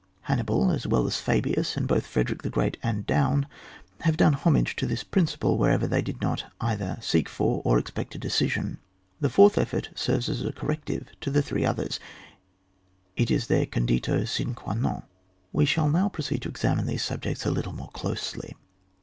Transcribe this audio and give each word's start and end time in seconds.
Hannibal 0.21 0.71
as 0.71 0.87
well 0.87 1.05
as 1.05 1.21
Fabius, 1.21 1.77
and 1.77 1.87
both 1.87 2.07
Frederick 2.07 2.41
the 2.41 2.49
Great 2.49 2.75
and 2.81 3.05
Daun, 3.05 3.45
have 3.99 4.17
done 4.17 4.33
homage 4.33 4.75
to 4.77 4.87
this 4.87 5.03
principle 5.03 5.59
whenever 5.59 5.85
they 5.85 6.01
did 6.01 6.19
not 6.21 6.45
either 6.59 6.97
seek 7.01 7.29
for 7.29 7.61
or 7.63 7.77
expect 7.77 8.15
a 8.15 8.17
de 8.17 8.27
cision. 8.27 8.77
The 9.19 9.29
fourth 9.29 9.59
effort 9.59 9.91
serves 9.93 10.27
as 10.27 10.43
a 10.43 10.53
corrective 10.53 11.09
to 11.21 11.29
the 11.29 11.43
three 11.43 11.65
others, 11.65 11.99
it 13.15 13.29
is 13.29 13.45
their 13.45 13.67
conditio 13.67 14.27
sine 14.27 14.55
qud 14.55 14.81
non. 14.81 15.03
We 15.53 15.65
shall 15.65 15.87
now 15.87 16.09
proceed 16.09 16.41
to 16.41 16.49
examine 16.49 16.87
these 16.87 17.03
subjects 17.03 17.45
a 17.45 17.51
little 17.51 17.73
more 17.73 17.89
closely. 17.91 18.55